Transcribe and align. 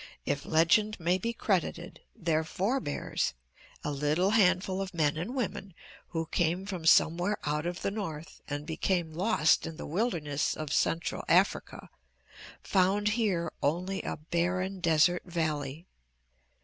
If 0.25 0.47
legend 0.47 0.99
may 0.99 1.19
be 1.19 1.31
credited, 1.31 2.01
their 2.15 2.43
forebears 2.43 3.35
a 3.83 3.91
little 3.91 4.31
handful 4.31 4.81
of 4.81 4.95
men 4.95 5.15
and 5.15 5.35
women 5.35 5.75
who 6.07 6.25
came 6.25 6.65
from 6.65 6.87
somewhere 6.87 7.37
out 7.43 7.67
of 7.67 7.83
the 7.83 7.91
north 7.91 8.41
and 8.47 8.65
became 8.65 9.13
lost 9.13 9.67
in 9.67 9.77
the 9.77 9.85
wilderness 9.85 10.55
of 10.57 10.73
central 10.73 11.23
Africa 11.27 11.87
found 12.63 13.09
here 13.09 13.51
only 13.61 14.01
a 14.01 14.17
barren 14.17 14.79
desert 14.79 15.21
valley. 15.23 15.85